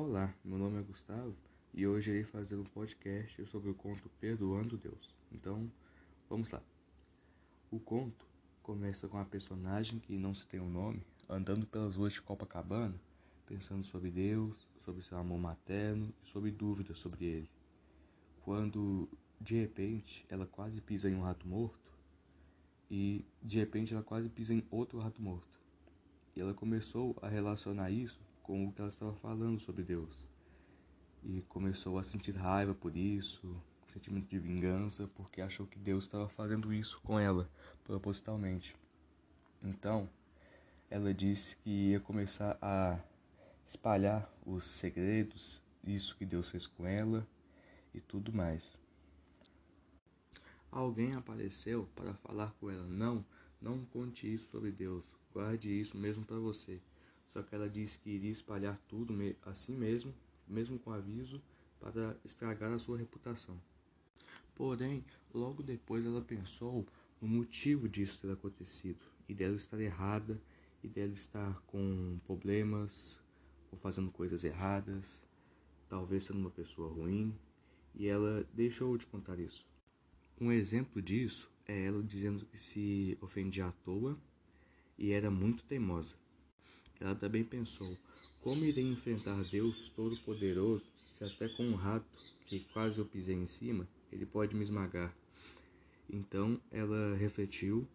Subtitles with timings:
[0.00, 1.34] Olá, meu nome é Gustavo
[1.74, 5.12] e hoje irei fazer um podcast sobre o conto Perdoando Deus.
[5.32, 5.68] Então,
[6.30, 6.62] vamos lá.
[7.68, 8.24] O conto
[8.62, 12.94] começa com a personagem que não se tem um nome andando pelas ruas de Copacabana,
[13.44, 17.50] pensando sobre Deus, sobre seu amor materno e sobre dúvidas sobre ele.
[18.42, 19.08] Quando,
[19.40, 21.92] de repente, ela quase pisa em um rato morto
[22.88, 25.57] e, de repente, ela quase pisa em outro rato morto.
[26.38, 30.24] E ela começou a relacionar isso com o que ela estava falando sobre Deus.
[31.24, 36.28] E começou a sentir raiva por isso, sentimento de vingança, porque achou que Deus estava
[36.28, 37.50] fazendo isso com ela,
[37.82, 38.72] propositalmente.
[39.60, 40.08] Então,
[40.88, 43.00] ela disse que ia começar a
[43.66, 47.26] espalhar os segredos, isso que Deus fez com ela
[47.92, 48.78] e tudo mais.
[50.70, 53.24] Alguém apareceu para falar com ela: Não,
[53.60, 56.80] não conte isso sobre Deus, guarde isso mesmo para você.
[57.28, 60.14] Só que ela disse que iria espalhar tudo assim mesmo,
[60.46, 61.42] mesmo com aviso,
[61.78, 63.60] para estragar a sua reputação.
[64.54, 66.86] Porém, logo depois ela pensou
[67.20, 70.40] no motivo disso ter acontecido e dela estar errada
[70.82, 73.20] e dela estar com problemas
[73.70, 75.22] ou fazendo coisas erradas,
[75.88, 77.34] talvez sendo uma pessoa ruim,
[77.94, 79.66] e ela deixou de contar isso.
[80.40, 84.18] Um exemplo disso ela dizendo que se ofendia à toa
[84.96, 86.16] e era muito teimosa.
[86.98, 87.96] Ela também pensou:
[88.40, 92.06] como irei enfrentar Deus Todo-Poderoso se até com um rato,
[92.46, 95.14] que quase eu pisei em cima, ele pode me esmagar?
[96.08, 97.86] Então ela refletiu,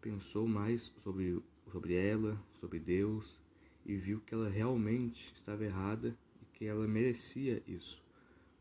[0.00, 3.40] pensou mais sobre, sobre ela, sobre Deus,
[3.84, 8.02] e viu que ela realmente estava errada e que ela merecia isso,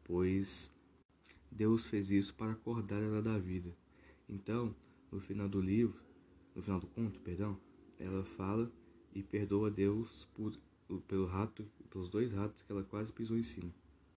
[0.03, 0.71] pois
[1.51, 3.75] Deus fez isso para acordar ela da vida.
[4.27, 4.75] Então,
[5.11, 5.99] no final do livro,
[6.55, 7.57] no final do conto, perdão,
[7.99, 8.71] ela fala
[9.13, 10.57] e perdoa Deus por,
[11.07, 13.73] pelo rato, pelos dois ratos que ela quase pisou em cima.